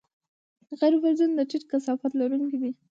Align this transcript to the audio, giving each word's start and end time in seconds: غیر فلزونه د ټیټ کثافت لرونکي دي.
غیر 0.79 0.93
فلزونه 1.01 1.33
د 1.37 1.41
ټیټ 1.49 1.63
کثافت 1.71 2.11
لرونکي 2.19 2.57
دي. 2.61 2.71